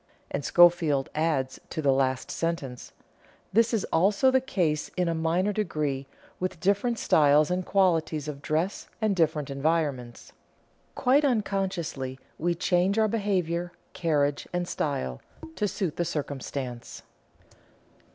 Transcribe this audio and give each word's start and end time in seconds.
And 0.31 0.43
Schofield 0.43 1.09
adds 1.13 1.59
to 1.69 1.79
the 1.79 1.91
last 1.91 2.31
sentence: 2.31 2.91
"This 3.53 3.71
is 3.71 3.85
also 3.93 4.31
the 4.31 4.41
case 4.41 4.89
in 4.97 5.07
a 5.07 5.13
minor 5.13 5.53
degree 5.53 6.07
with 6.39 6.59
different 6.59 6.97
styles 6.97 7.51
and 7.51 7.63
qualities 7.63 8.27
of 8.27 8.41
dress 8.41 8.89
and 8.99 9.15
different 9.15 9.51
environments. 9.51 10.33
Quite 10.95 11.23
unconsciously 11.23 12.17
we 12.39 12.55
change 12.55 12.97
our 12.97 13.07
behavior, 13.07 13.73
carriage, 13.93 14.47
and 14.51 14.67
style, 14.67 15.21
to 15.55 15.67
suit 15.67 15.97
the 15.97 16.03
circumstance." 16.03 17.03